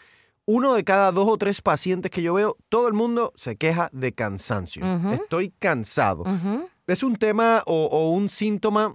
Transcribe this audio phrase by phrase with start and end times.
[0.44, 3.90] uno de cada dos o tres pacientes que yo veo, todo el mundo se queja
[3.92, 4.82] de cansancio.
[5.12, 6.24] Estoy cansado.
[6.86, 8.94] Es un tema o, un síntoma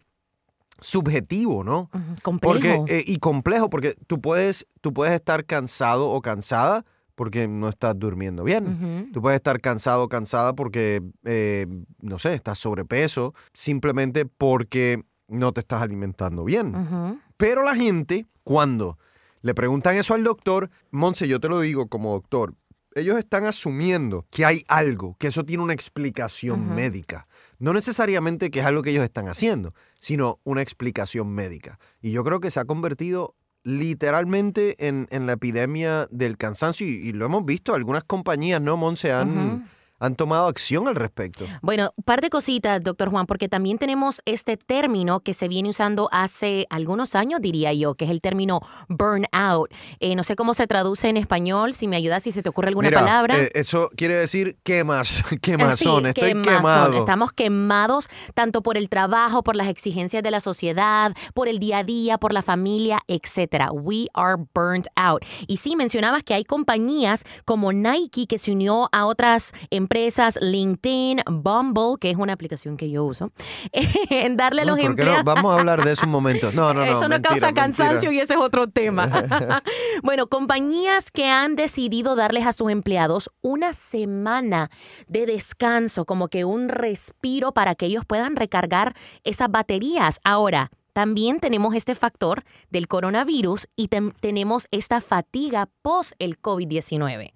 [0.83, 1.89] subjetivo, ¿no?
[2.21, 2.53] Complejo.
[2.53, 7.69] Porque, eh, y complejo, porque tú puedes, tú puedes estar cansado o cansada porque no
[7.69, 9.11] estás durmiendo bien.
[9.13, 11.67] Tú puedes estar cansado o cansada porque, eh,
[12.01, 17.21] no sé, estás sobrepeso, simplemente porque no te estás alimentando bien.
[17.37, 18.97] Pero la gente, cuando
[19.41, 22.55] le preguntan eso al doctor, Monse, yo te lo digo como doctor,
[22.95, 27.27] ellos están asumiendo que hay algo, que eso tiene una explicación médica.
[27.59, 31.79] No necesariamente que es algo que ellos están haciendo, sino una explicación médica.
[32.01, 37.13] Y yo creo que se ha convertido literalmente en, en la epidemia del cansancio y,
[37.13, 39.13] lo hemos visto, algunas compañías, ¿no, Monse?
[39.13, 39.67] Han,
[39.99, 41.45] han tomado acción al respecto.
[41.61, 45.69] Bueno, un par de cositas, doctor Juan, porque también tenemos este término que se viene
[45.69, 49.71] usando hace algunos años, diría yo, que es el término burnout.
[49.99, 52.67] Eh, no sé cómo se traduce en español, si me ayudas, si se te ocurre
[52.67, 53.39] alguna palabra.
[53.39, 56.97] Eh, eso quiere decir quemas, quemazón, estoy quemado.
[56.97, 61.79] Estamos quemados tanto por el trabajo, por las exigencias de la sociedad, por el día
[61.79, 63.71] a día, por la familia, etcétera.
[63.71, 65.23] We are burnt out.
[65.47, 70.39] Y sí, mencionabas que hay compañías como Nike que se unió a otras empresas empresas,
[70.41, 73.31] LinkedIn, Bumble, que es una aplicación que yo uso,
[74.09, 75.23] en darle a los empleados.
[75.23, 76.51] Vamos a hablar de eso un momento.
[76.51, 76.91] No, no, no.
[76.91, 79.09] Eso no causa cansancio y ese es otro tema.
[80.03, 84.69] bueno, compañías que han decidido darles a sus empleados una semana
[85.07, 88.93] de descanso, como que un respiro para que ellos puedan recargar
[89.23, 90.19] esas baterías.
[90.23, 97.33] Ahora, también tenemos este factor del coronavirus y tenemos esta fatiga post el COVID-19.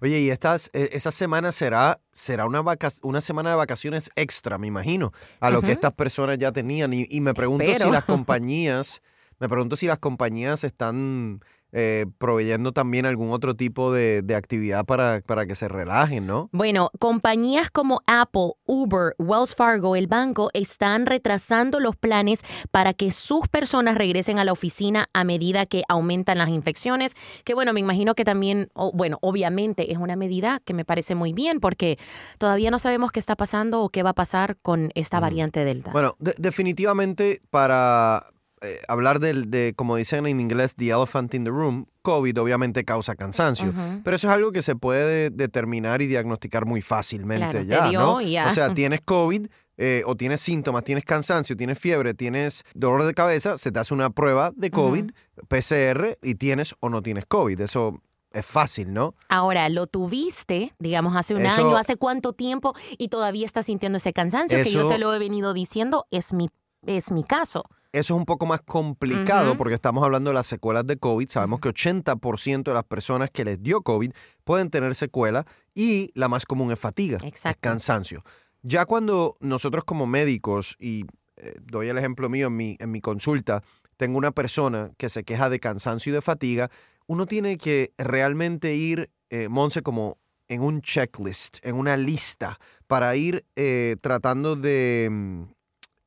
[0.00, 2.62] Oye, y estas, e, esa semana será, será una,
[3.02, 6.92] una semana de vacaciones extra, me imagino, a lo que estas personas ya tenían.
[6.94, 9.02] Y, me pregunto si las compañías,
[9.38, 11.40] me pregunto si las compañías están
[11.72, 16.48] eh, proveyendo también algún otro tipo de, actividad para, para, que se relajen, ¿no?
[16.52, 23.10] Bueno, compañías como Apple, Uber, Wells Fargo, el banco, están retrasando los planes para que
[23.10, 27.14] sus personas regresen a la oficina a medida que aumentan las infecciones,
[27.44, 31.32] que bueno, me imagino que también, bueno, obviamente es una medida que me parece muy
[31.32, 31.98] bien porque
[32.38, 35.92] todavía no sabemos qué está pasando o qué va a pasar con esta variante Delta.
[35.92, 38.24] Bueno, definitivamente para
[38.62, 43.14] eh, hablar de, como dicen en inglés, the elephant in the room, COVID obviamente causa
[43.14, 43.72] cansancio,
[44.04, 48.16] pero eso es algo que se puede determinar y diagnosticar muy fácilmente ya, ¿no?
[48.16, 49.46] O sea, tienes COVID
[49.82, 53.94] eh, o tienes síntomas, tienes cansancio, tienes fiebre, tienes dolor de cabeza, se te hace
[53.94, 55.10] una prueba de COVID,
[55.48, 57.58] PCR, y tienes o no tienes COVID.
[57.62, 59.14] Eso es fácil, ¿no?
[59.30, 64.12] Ahora, lo tuviste, digamos, hace un año, hace cuánto tiempo, y todavía estás sintiendo ese
[64.12, 66.50] cansancio que yo te lo he venido diciendo, es mi,
[66.84, 67.64] es mi caso.
[67.92, 71.28] Eso es un poco más complicado porque estamos hablando de las secuelas de COVID.
[71.28, 74.12] Sabemos que 80% de las personas que les dio COVID
[74.44, 78.22] pueden tener secuelas y la más común es fatiga, es cansancio.
[78.62, 81.04] Ya cuando nosotros como médicos, y
[81.36, 83.62] eh, doy el ejemplo mío en mi, en mi consulta,
[83.96, 86.70] tengo una persona que se queja de cansancio y de fatiga,
[87.06, 93.16] uno tiene que realmente ir, eh, Monse, como en un checklist, en una lista, para
[93.16, 95.42] ir eh, tratando de mm,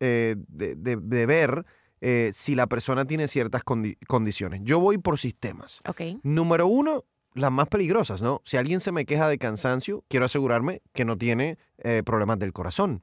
[0.06, 1.66] eh, de, ver
[2.02, 4.60] eh, si la persona tiene ciertas condiciones.
[4.64, 5.80] Yo voy por sistemas.
[6.24, 8.42] Número uno, las más peligrosas, ¿no?
[8.44, 12.52] Si alguien se me queja de cansancio, quiero asegurarme que no tiene eh, problemas del
[12.52, 13.02] corazón.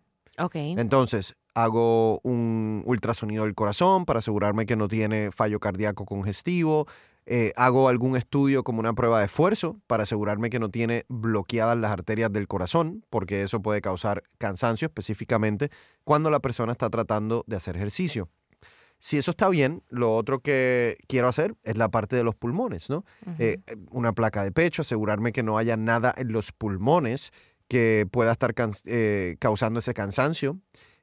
[0.53, 6.87] Entonces, hago un ultrasonido del corazón para asegurarme que no tiene fallo cardíaco congestivo.
[7.33, 11.79] Eh, hago algún estudio como una prueba de esfuerzo para asegurarme que no tiene bloqueadas
[11.79, 15.71] las arterias del corazón, porque eso puede causar cansancio específicamente
[16.03, 18.29] cuando la persona está tratando de hacer ejercicio.
[18.99, 22.91] Si eso está bien, lo otro que quiero hacer es la parte de los pulmones,
[22.91, 23.05] ¿no?
[23.39, 23.59] Eh,
[23.93, 27.31] una placa de pecho, asegurarme que no haya nada en los pulmones
[27.69, 28.53] que pueda estar
[28.87, 30.59] eh, causando ese cansancio,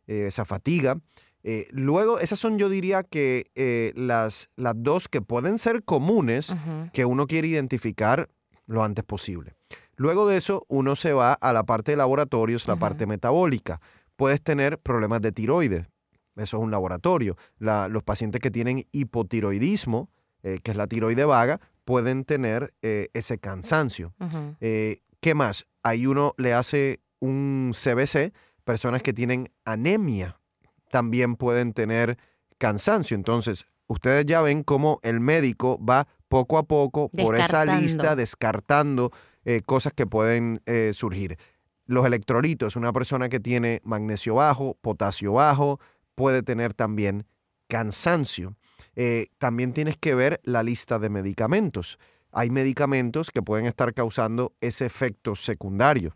[0.08, 1.00] esa fatiga.
[1.50, 6.54] Eh, luego, esas son yo diría que las, las dos que pueden ser comunes
[6.92, 8.30] que uno quiere identificar
[8.66, 9.56] lo antes posible.
[9.96, 13.80] Luego de eso, uno se va a la parte de laboratorios, la parte metabólica.
[14.18, 15.88] Puedes tener problemas de tiroides.
[16.36, 17.38] Eso es un laboratorio.
[17.60, 20.10] los pacientes que tienen hipotiroidismo,
[20.42, 24.14] que es la tiroide vaga, pueden tener ese cansancio.
[24.60, 25.66] ¿Qué más?
[25.82, 28.34] Ahí uno le hace un CBC,
[28.66, 30.42] personas que tienen anemia
[30.90, 32.18] también pueden tener
[32.58, 33.16] cansancio.
[33.16, 39.12] Entonces, ustedes ya ven cómo el médico va poco a poco por esa lista descartando
[39.46, 41.38] eh, cosas que pueden eh, surgir.
[41.86, 45.80] Los electrolitos, una persona que tiene magnesio bajo, potasio bajo,
[46.16, 47.26] puede tener también
[47.68, 48.56] cansancio.
[48.96, 51.98] Eh, también tienes que ver la lista de medicamentos
[52.32, 56.16] hay medicamentos que pueden estar causando ese efecto secundario.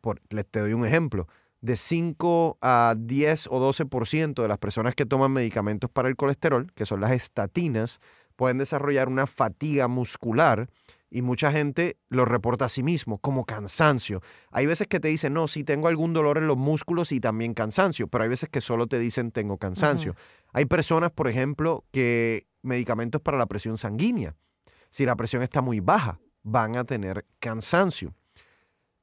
[0.00, 1.26] Por, les te doy un ejemplo.
[1.66, 6.70] De 5 a 10 o 12% de las personas que toman medicamentos para el colesterol,
[6.74, 8.00] que son las estatinas,
[8.36, 10.68] pueden desarrollar una fatiga muscular
[11.10, 14.20] y mucha gente lo reporta a sí mismo como cansancio.
[14.50, 17.54] Hay veces que te dicen, no, sí tengo algún dolor en los músculos y también
[17.54, 20.14] cansancio, pero hay veces que solo te dicen tengo cansancio.
[20.52, 24.34] Hay personas, por ejemplo, que medicamentos para la presión sanguínea
[24.96, 28.14] si la presión está muy baja, van a tener cansancio.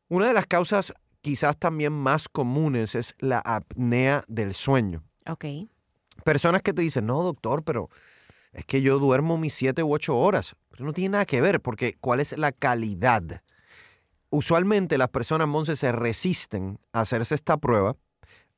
[0.07, 5.03] Una de las causas quizás también más comunes es la apnea del sueño.
[5.25, 5.45] Ok.
[6.23, 7.89] Personas que te dicen, no, doctor, pero
[8.51, 10.55] es que yo duermo mis siete u ocho horas.
[10.69, 13.41] Pero no tiene nada que ver, porque ¿cuál es la calidad?
[14.29, 17.95] Usualmente las personas, Monse, se resisten a hacerse esta prueba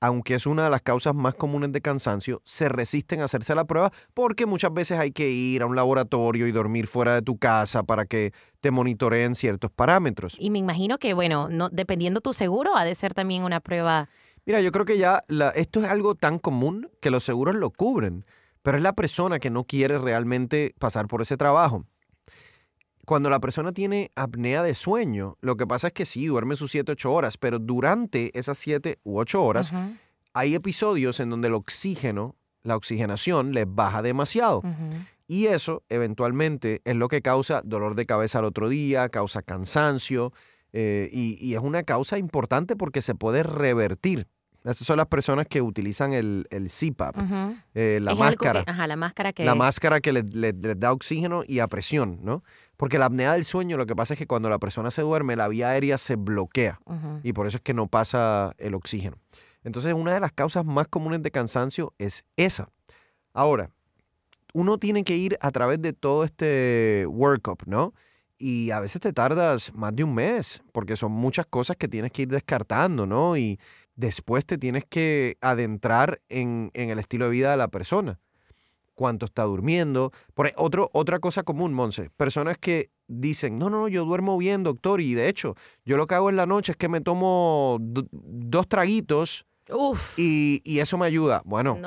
[0.06, 3.66] aunque es una de las causas más comunes de cansancio, se resisten a hacerse la
[3.66, 7.38] prueba porque muchas veces hay que ir a un laboratorio y dormir fuera de tu
[7.38, 8.32] casa para que
[8.62, 10.36] te monitoreen ciertos parámetros.
[10.40, 14.10] Y me imagino que, bueno, no, dependiendo tu seguro, ha de ser también una prueba.
[14.46, 15.22] Mira, yo creo que ya
[15.56, 18.24] esto es algo tan común que los seguros lo cubren,
[18.62, 21.86] pero es la persona que no quiere realmente pasar por ese trabajo
[23.06, 26.72] cuando la persona tiene apnea de sueño, lo que pasa es que sí, duerme sus
[26.72, 29.74] 7, 8 horas, pero durante esas 7 u 8 horas
[30.34, 34.62] hay episodios en donde el oxígeno, la oxigenación, les baja demasiado.
[35.28, 40.34] Y eso eventualmente es lo que causa dolor de cabeza al otro día, causa cansancio,
[40.78, 44.28] eh, y, es una causa importante porque se puede revertir.
[44.72, 47.16] Esas son las personas que utilizan el, el CPAP,
[47.76, 48.64] eh, la máscara.
[48.66, 49.46] ajá, la máscara que...
[49.46, 52.44] La máscara que les, da oxígeno y a presión, ¿no?
[52.76, 55.36] Porque la apnea del sueño lo que pasa es que cuando la persona se duerme,
[55.36, 56.80] la vía aérea se bloquea
[57.24, 59.18] y por eso es que no pasa el oxígeno.
[59.64, 62.70] Entonces, una de las causas más comunes de cansancio es esa.
[63.34, 63.70] Ahora,
[64.54, 67.94] uno tiene que ir a través de todo este workup, ¿no?
[68.38, 72.12] Y a veces te tardas más de un mes, porque son muchas cosas que tienes
[72.12, 73.38] que ir descartando, ¿no?
[73.38, 73.60] Y,
[73.96, 78.20] después te tienes que adentrar en, el estilo de vida de la persona.
[78.94, 80.12] Cuánto está durmiendo.
[80.34, 85.02] Por otro, otra cosa común, Monse, personas que dicen, no, no, yo duermo bien, doctor,
[85.02, 88.68] y de hecho, yo lo que hago en la noche es que me tomo dos
[88.68, 89.46] traguitos
[90.18, 91.42] Y, eso me ayuda.
[91.46, 91.78] Bueno,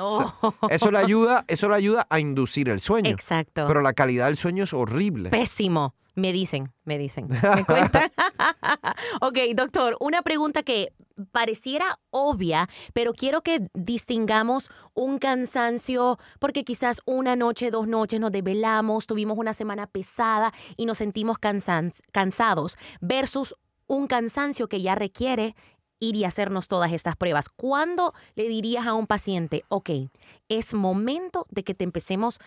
[0.69, 3.09] eso le ayuda, eso le ayuda a inducir el sueño.
[3.09, 3.65] Exacto.
[3.67, 5.29] Pero la calidad del sueño es horrible.
[5.29, 5.95] Pésimo.
[6.19, 7.27] Me dicen, me dicen.
[7.27, 8.11] ¿Me cuentan?
[9.21, 10.93] ok, doctor, una pregunta que
[11.31, 18.31] pareciera obvia, pero quiero que distingamos un cansancio porque quizás una noche, dos noches nos
[18.31, 23.55] desvelamos, tuvimos una semana pesada y nos sentimos cansados versus
[23.87, 25.55] un cansancio que ya requiere
[25.99, 27.49] ir y hacernos todas estas pruebas.
[27.49, 29.89] ¿Cuándo le dirías a un paciente, ok,
[30.47, 32.39] es momento de que te empecemos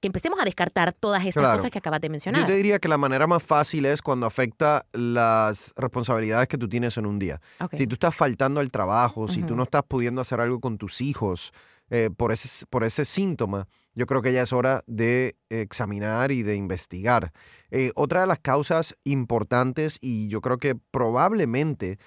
[0.00, 2.40] que empecemos a descartar todas estas cosas que acabas de mencionar.
[2.40, 6.68] Yo te diría que la manera más fácil es cuando afecta las responsabilidades que tú
[6.68, 7.40] tienes en un día.
[7.72, 11.00] Si tú estás faltando al trabajo, si tú no estás pudiendo hacer algo con tus
[11.00, 11.52] hijos
[11.90, 16.42] eh, por, ese, por ese síntoma, yo creo que ya es hora de examinar y
[16.42, 17.32] de investigar.
[17.70, 21.98] Eh, otra de las causas importantes y yo creo que probablemente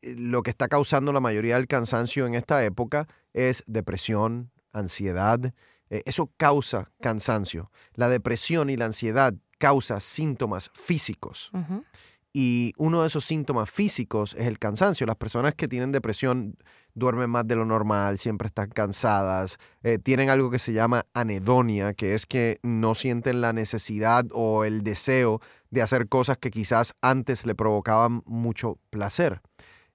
[0.00, 5.52] eh, lo que está causando la mayoría del cansancio en esta época es depresión, ansiedad,
[5.92, 7.70] eh, eso causa cansancio.
[7.92, 11.50] La depresión y la ansiedad causa síntomas físicos.
[12.32, 15.06] Y uno de esos síntomas físicos es el cansancio.
[15.06, 16.56] Las personas que tienen depresión
[16.94, 21.92] duermen más de lo normal, siempre están cansadas, eh, tienen algo que se llama anedonia,
[21.92, 26.94] que es que no sienten la necesidad o el deseo de hacer cosas que quizás
[27.02, 29.42] antes le provocaban mucho placer.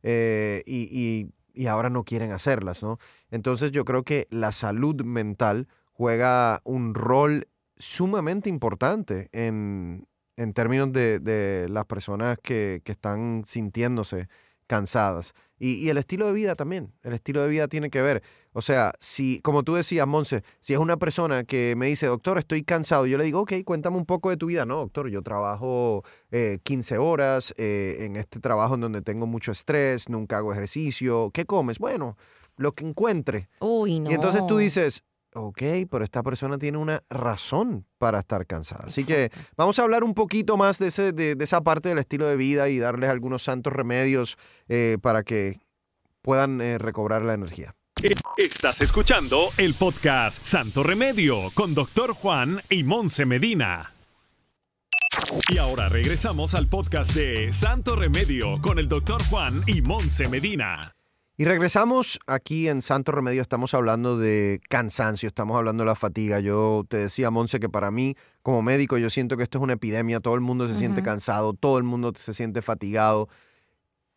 [0.04, 3.00] Eh, y, y ahora no quieren hacerlas, ¿no?
[3.32, 10.06] Entonces yo creo que la salud mental juega un rol sumamente importante en,
[10.54, 14.28] términos de, las personas que, están sintiéndose
[14.68, 15.34] cansadas.
[15.58, 16.94] Y, el estilo de vida también.
[17.02, 18.22] El estilo de vida tiene que ver.
[18.54, 22.38] O sea, si, como tú decías, Monse, si es una persona que me dice, doctor,
[22.38, 24.68] estoy cansado, yo le digo, ok, cuéntame un poco de tu vida.
[24.68, 26.04] No, doctor, yo trabajo
[26.64, 31.32] 15 eh, horas eh, en este trabajo en donde tengo mucho estrés, nunca hago ejercicio.
[31.34, 31.80] ¿Qué comes?
[31.80, 32.18] Bueno,
[32.56, 33.50] lo que encuentre.
[33.62, 34.12] Uy, no.
[34.12, 35.04] Y entonces tú dices,
[35.38, 38.86] ok, pero esta persona tiene una razón para estar cansada.
[38.88, 42.26] Así que vamos a hablar un poquito más de, ese, de, esa parte del estilo
[42.26, 45.60] de vida y darles algunos santos remedios eh, para que
[46.22, 47.76] puedan eh, recobrar la energía.
[48.04, 53.94] E, estás escuchando el podcast Santo Remedio con Doctor Juan y Monse Medina.
[55.50, 60.97] Y ahora regresamos al podcast de Santo Remedio con el Doctor Juan y Monse Medina.
[61.40, 66.40] Y regresamos aquí en Santo Remedio, estamos hablando de cansancio, estamos hablando de la fatiga.
[66.40, 69.74] Yo te decía, Monse, que para mí como médico yo siento que esto es una
[69.74, 73.30] epidemia, todo el mundo se siente cansado, todo el mundo se siente fatigado.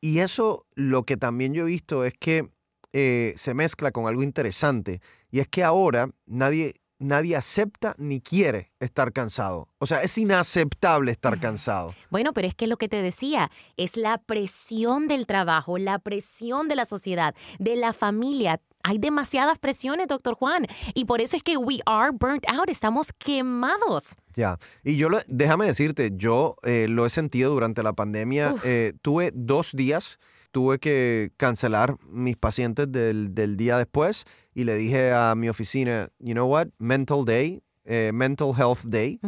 [0.01, 2.49] Y eso lo que también yo he visto es que
[2.95, 8.71] eh, se mezcla con algo interesante, y es que ahora nadie nadie acepta ni quiere
[8.79, 9.69] estar cansado.
[9.79, 11.95] O sea, es inaceptable estar cansado.
[12.11, 16.69] Bueno, pero es que lo que te decía, es la presión del trabajo, la presión
[16.69, 18.61] de la sociedad, de la familia.
[18.83, 23.09] Hay demasiadas presiones, doctor Juan, y por eso es que we are burnt out, estamos
[23.19, 24.17] quemados.
[24.35, 28.55] Ya, y yo, déjame decirte, yo eh, lo he sentido durante la pandemia.
[28.65, 30.19] Eh, tuve dos días
[30.51, 36.33] tuve que cancelar mis pacientes del, día después y le dije a mi oficina, you
[36.33, 39.21] know what, mental day, eh, mental health day.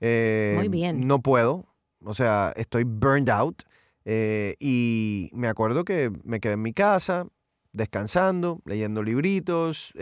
[0.00, 1.06] Eh, Muy bien.
[1.06, 1.66] No puedo,
[2.02, 3.62] o sea, estoy burned out.
[4.04, 7.26] Eh, y me acuerdo que me quedé en mi casa,
[7.72, 9.92] descansando, leyendo libritos,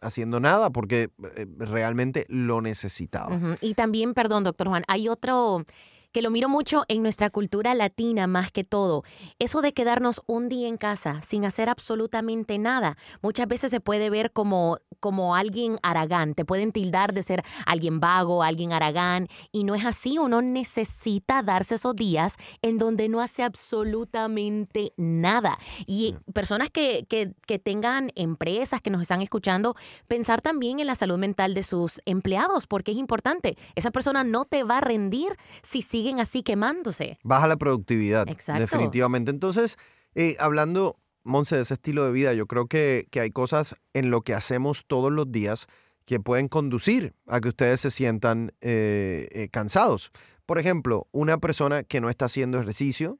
[0.00, 1.10] haciendo nada, porque
[1.58, 3.38] realmente lo necesitaba.
[3.60, 5.64] Y también, perdón, doctor Juan, hay otro
[6.12, 9.02] que lo miro mucho en nuestra cultura latina más que todo.
[9.38, 14.10] Eso de quedarnos un día en casa sin hacer absolutamente nada, muchas veces se puede
[14.10, 16.34] ver como, como alguien aragán.
[16.34, 20.18] Te pueden tildar de ser alguien vago, alguien aragán, y no es así.
[20.18, 25.58] Uno necesita darse esos días en donde no hace absolutamente nada.
[25.86, 30.94] Y personas que, que, que tengan empresas que nos están escuchando, pensar también en la
[30.94, 33.56] salud mental de sus empleados, porque es importante.
[33.74, 37.18] Esa persona no te va a rendir si siguen así quemándose.
[37.24, 38.26] Baja la productividad.
[38.26, 39.30] Definitivamente.
[39.32, 39.76] Entonces,
[40.14, 44.10] eh, hablando, Monse, de ese estilo de vida, yo creo que, que hay cosas en
[44.10, 45.66] lo que hacemos todos los días
[46.04, 50.12] que pueden conducir a que ustedes se sientan eh, eh, cansados.
[50.46, 53.18] Por ejemplo, una persona que no está haciendo ejercicio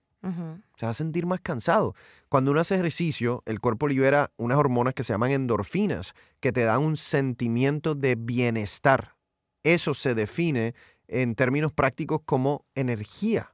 [0.77, 1.95] se va a sentir más cansado.
[2.29, 6.65] Cuando uno hace ejercicio, el cuerpo libera unas hormonas que se llaman endorfinas, que te
[6.65, 9.15] dan un sentimiento de bienestar.
[9.63, 10.75] Eso se define
[11.09, 13.53] en términos prácticos como energía.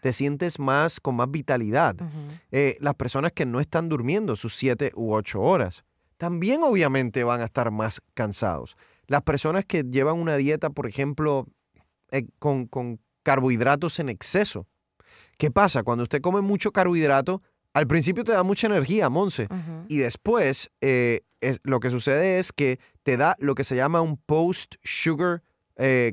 [0.00, 1.94] Te sientes más con más vitalidad.
[2.50, 5.84] Eh, las personas que no están durmiendo sus siete u ocho horas
[6.16, 8.76] también obviamente van a estar más cansados.
[9.06, 11.46] Las personas que llevan una dieta, por ejemplo,
[12.10, 12.68] eh, con,
[13.22, 14.66] carbohidratos en exceso.
[15.38, 15.82] ¿Qué pasa?
[15.82, 17.42] Cuando usted come mucho carbohidrato,
[17.74, 19.48] al principio te da mucha energía, Monse,
[19.88, 21.22] y después eh,
[21.62, 25.42] lo que sucede es que te da lo que se llama un post-sugar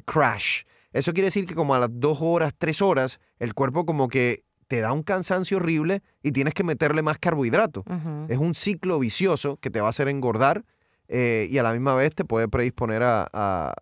[0.06, 0.64] crash.
[0.92, 4.44] Eso quiere decir que como a las dos horas, tres horas, el cuerpo como que
[4.68, 7.84] te da un cansancio horrible y tienes que meterle más carbohidrato.
[8.30, 10.64] Es un ciclo vicioso que te va a hacer engordar
[11.08, 13.74] eh, y a la misma vez te puede predisponer a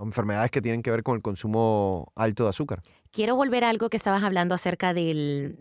[0.00, 2.80] enfermedades que tienen que ver con el consumo alto de azúcar.
[3.10, 5.56] Quiero volver a algo que estabas hablando acerca del,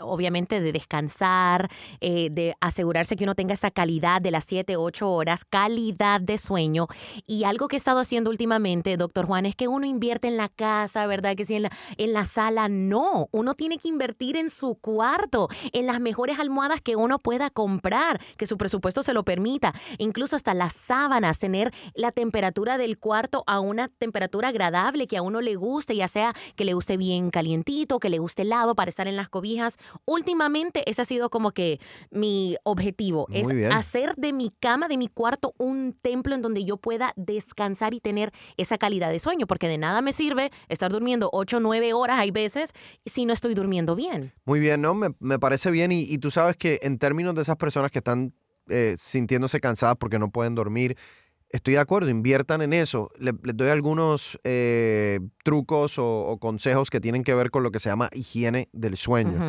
[0.00, 1.68] obviamente, de descansar,
[2.00, 6.38] eh, de asegurarse que uno tenga esa calidad de las 7, 8 horas, calidad de
[6.38, 6.86] sueño.
[7.26, 10.48] Y algo que he estado haciendo últimamente, doctor Juan, es que uno invierte en la
[10.48, 11.34] casa, ¿verdad?
[11.36, 13.28] Que si en la, en la sala, no.
[13.32, 18.20] Uno tiene que invertir en su cuarto, en las mejores almohadas que uno pueda comprar,
[18.36, 19.74] que su presupuesto se lo permita.
[19.98, 25.22] Incluso hasta las sábanas, tener la temperatura del cuarto a una temperatura agradable que a
[25.22, 28.90] uno le guste, ya sea que le guste bien calientito, que le guste helado para
[28.90, 29.78] estar en las cobijas.
[30.04, 31.80] Últimamente ese ha sido como que
[32.10, 36.76] mi objetivo, es hacer de mi cama, de mi cuarto, un templo en donde yo
[36.76, 41.30] pueda descansar y tener esa calidad de sueño, porque de nada me sirve estar durmiendo
[41.32, 42.72] 8 o 9 horas, hay veces,
[43.04, 44.32] si no estoy durmiendo bien.
[44.44, 44.94] Muy bien, ¿no?
[44.94, 48.34] Me, parece bien y, tú sabes que en términos de esas personas que están
[48.68, 50.96] eh, sintiéndose cansadas porque no pueden dormir,
[51.50, 53.10] Estoy de acuerdo, inviertan en eso.
[53.18, 57.88] Les, doy algunos eh, trucos o, consejos que tienen que ver con lo que se
[57.88, 59.40] llama higiene del sueño.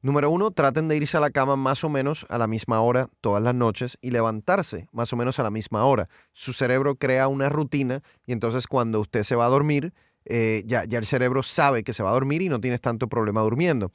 [0.00, 3.08] Número uno, traten de irse a la cama más o menos a la misma hora
[3.20, 6.08] todas las noches y levantarse más o menos a la misma hora.
[6.32, 9.94] Su cerebro crea una rutina y entonces cuando usted se va a dormir,
[10.24, 13.08] eh, ya, ya el cerebro sabe que se va a dormir y no tienes tanto
[13.08, 13.92] problema durmiendo.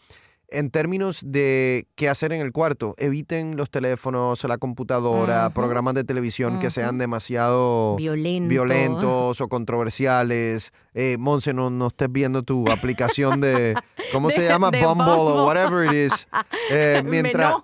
[0.49, 6.03] En términos de qué hacer en el cuarto, eviten los teléfonos, la computadora, programas de
[6.03, 10.71] televisión que sean demasiado violentos o controversiales.
[10.93, 13.75] Eh, Monse, no, no estés viendo tu aplicación de,
[14.11, 14.71] ¿cómo se llama?
[14.71, 16.27] Bumble, o whatever it is.
[16.71, 17.55] Eh, mientras,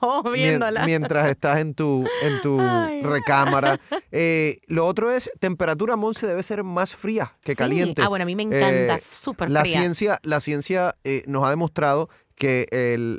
[0.86, 2.60] mientras estás en tu, en tu
[3.04, 3.80] recámara.
[4.16, 8.04] Eh, lo otro es, temperatura, Monse, debe ser más fría que caliente.
[8.04, 9.60] Ah, bueno, a mí me encanta, eh, súper fría.
[9.60, 12.68] La ciencia, la ciencia nos ha demostrado que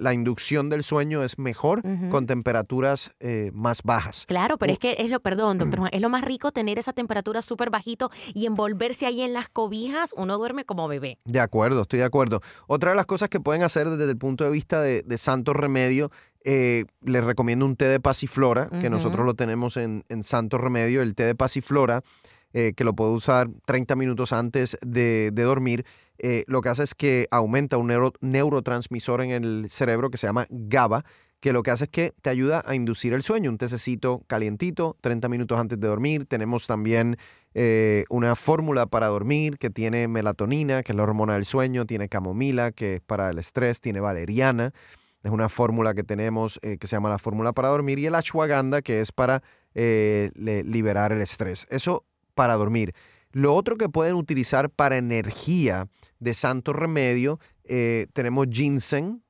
[0.00, 4.24] la inducción del sueño es mejor con temperaturas eh, más bajas.
[4.26, 6.92] Claro, pero es que es lo, perdón, doctor Juan, es lo más rico tener esa
[6.92, 11.18] temperatura súper bajito y envolverse ahí en las cobijas, uno duerme como bebé.
[11.24, 12.40] De acuerdo, estoy de acuerdo.
[12.66, 16.10] Otra de las cosas que pueden hacer desde el punto de vista de, santo remedio,
[16.44, 21.14] eh, les recomiendo un té de pasiflora, que nosotros lo tenemos en, santo remedio, el
[21.14, 22.02] té de pasiflora.
[22.56, 25.84] Eh, que lo puedo usar 30 minutos antes de, de dormir
[26.18, 30.46] eh, lo que hace es que aumenta un neurotransmisor en el cerebro que se llama
[30.48, 31.04] GABA,
[31.40, 33.50] que lo que hace es que te ayuda a inducir el sueño.
[33.50, 36.26] Un tececito calientito, 30 minutos antes de dormir.
[36.26, 37.16] Tenemos también
[37.54, 42.08] eh, una fórmula para dormir que tiene melatonina, que es la hormona del sueño, tiene
[42.08, 44.72] camomila, que es para el estrés, tiene valeriana.
[45.22, 48.82] Es una fórmula que tenemos que se llama la fórmula para dormir y el ashwagandha
[48.82, 49.42] que es para
[49.74, 51.66] liberar el estrés.
[51.70, 52.94] Eso para dormir.
[53.32, 55.88] Lo otro que pueden utilizar para energía
[56.20, 59.22] de santo remedio, eh, tenemos ginseng,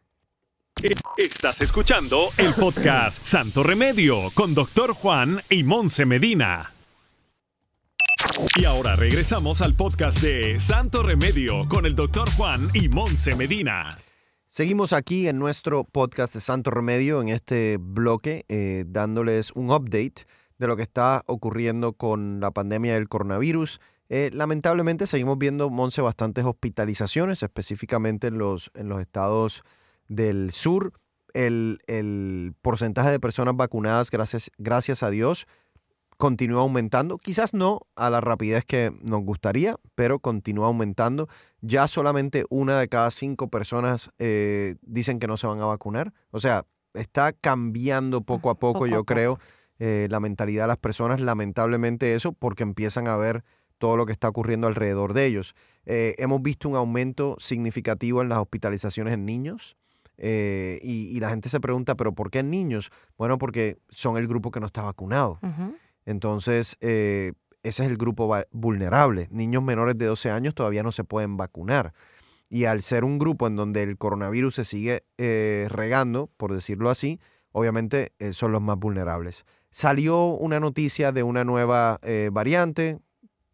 [1.17, 6.74] Estás escuchando el podcast Santo Remedio con Doctor Juan y Monse Medina.
[8.57, 13.97] Y ahora regresamos al podcast de Santo Remedio con el doctor Juan y Monse Medina.
[14.45, 20.25] Seguimos aquí en nuestro podcast de Santo Remedio en este bloque eh, dándoles un update
[20.57, 23.81] de lo que está ocurriendo con la pandemia del coronavirus.
[24.09, 29.63] Eh, lamentablemente seguimos viendo, Monse, bastantes hospitalizaciones, específicamente en los, en los estados
[30.07, 30.93] del sur.
[31.33, 35.47] El, el porcentaje de personas vacunadas, gracias, gracias a Dios,
[36.17, 41.27] continúa aumentando, quizás no a la rapidez que nos gustaría, pero continúa aumentando.
[41.61, 46.13] Ya solamente una de cada cinco personas eh, dicen que no se van a vacunar.
[46.31, 49.39] O sea, está cambiando poco a poco, yo creo,
[49.79, 53.43] eh, la mentalidad de las personas, lamentablemente eso, porque empiezan a ver
[53.77, 55.53] todo lo que está ocurriendo alrededor de ellos.
[55.85, 59.75] Eh, hemos visto un aumento significativo en las hospitalizaciones en niños.
[60.17, 62.89] y, la gente se pregunta, ¿pero por qué en niños?
[63.17, 65.39] Bueno, porque son el grupo que no está vacunado.
[66.05, 67.31] Entonces, eh,
[67.63, 69.27] ese es el grupo vulnerable.
[69.31, 71.93] Niños menores de 12 años todavía no se pueden vacunar.
[72.47, 76.91] Y al ser un grupo en donde el coronavirus se sigue eh, regando, por decirlo
[76.91, 77.19] así,
[77.51, 79.45] obviamente eh, son los más vulnerables.
[79.71, 81.99] Salió una noticia de una nueva
[82.31, 82.99] variante,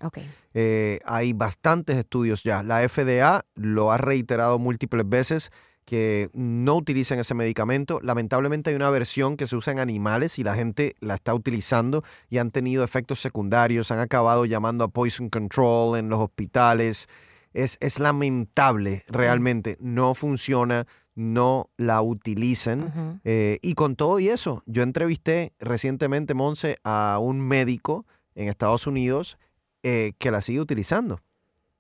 [0.54, 2.64] Eh, hay bastantes estudios ya.
[2.64, 5.52] La FDA lo ha reiterado múltiples veces
[5.90, 8.00] que no utilicen ese medicamento.
[8.04, 12.04] Lamentablemente hay una versión que se usa en animales y la gente la está utilizando
[12.30, 17.08] y han tenido efectos secundarios, han acabado llamando a Poison Control en los hospitales.
[17.56, 19.78] Es, es lamentable, realmente.
[19.82, 23.20] No funciona, no la utilicen.
[23.24, 28.86] Eh, y con todo y eso, yo entrevisté recientemente, Monse, a un médico en Estados
[28.86, 29.40] Unidos
[29.82, 31.20] eh, que la sigue utilizando.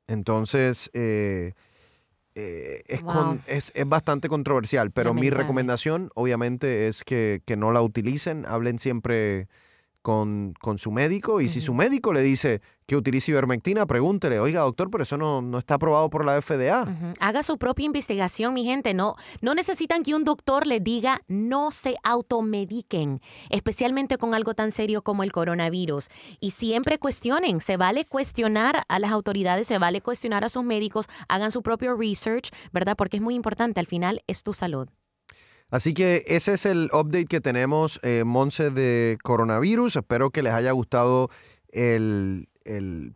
[0.08, 1.54] Entonces, eh,
[2.39, 3.02] eh, es,
[3.47, 8.80] es, es, bastante controversial, pero mi recomendación obviamente es que, que, no la utilicen, hablen
[8.80, 9.47] siempre
[10.02, 14.62] con, con su médico y si su médico le dice que utilice ivermectina, pregúntele, oiga
[14.62, 16.88] doctor, pero eso no, no está aprobado por la FDA.
[17.20, 18.96] Haga su propia investigación, mi gente.
[18.96, 24.72] No, no necesitan que un doctor le diga no se automediquen, especialmente con algo tan
[24.72, 26.10] serio como el coronavirus.
[26.40, 31.06] Y siempre cuestionen, se vale cuestionar a las autoridades, se vale cuestionar a sus médicos,
[31.28, 32.96] hagan su propio research, ¿verdad?
[32.98, 34.90] Porque es muy importante, al final es tu salud.
[35.70, 39.98] Así que ese es el update que tenemos, eh, Monse, de coronavirus.
[39.98, 41.30] Espero que les haya gustado
[41.68, 42.48] el,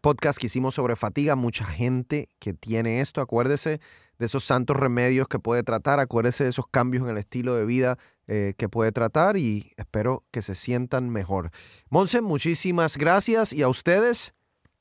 [0.01, 1.35] podcast que hicimos sobre fatiga.
[1.35, 3.79] Mucha gente que tiene esto, acuérdese
[4.19, 7.65] de esos santos remedios que puede tratar, acuérdese de esos cambios en el estilo de
[7.65, 11.51] vida eh, que puede tratar y espero que se sientan mejor.
[11.89, 14.33] Monse, muchísimas gracias y a ustedes,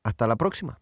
[0.05, 0.82] hasta la próxima.